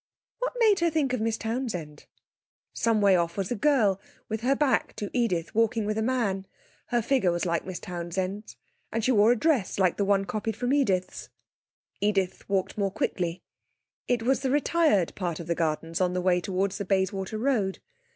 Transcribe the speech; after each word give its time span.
What 0.39 0.53
made 0.59 0.79
her 0.79 0.89
think 0.89 1.13
of 1.13 1.21
Miss 1.21 1.37
Townsend? 1.37 2.07
Some 2.73 3.01
way 3.01 3.15
off 3.15 3.37
was 3.37 3.51
a 3.51 3.55
girl, 3.55 4.01
with 4.29 4.41
her 4.41 4.55
back 4.55 4.95
to 4.95 5.11
Edith, 5.13 5.53
walking 5.53 5.85
with 5.85 5.95
a 5.95 6.01
man. 6.01 6.47
Her 6.87 7.03
figure 7.03 7.31
was 7.31 7.45
like 7.45 7.67
Miss 7.67 7.77
Townsend's, 7.79 8.57
and 8.91 9.03
she 9.03 9.11
wore 9.11 9.31
a 9.31 9.35
dress 9.35 9.77
like 9.77 9.97
the 9.97 10.03
one 10.05 10.25
copied 10.25 10.55
from 10.55 10.73
Edith's. 10.73 11.29
Edith 11.99 12.49
walked 12.49 12.79
more 12.79 12.89
quickly, 12.89 13.43
it 14.07 14.23
was 14.23 14.39
the 14.39 14.49
retired 14.49 15.13
part 15.13 15.39
of 15.39 15.45
the 15.45 15.53
gardens 15.53 16.01
on 16.01 16.13
the 16.13 16.21
way 16.21 16.41
towards 16.41 16.79
the 16.79 16.85
Bayswater 16.85 17.37
Road. 17.37 17.77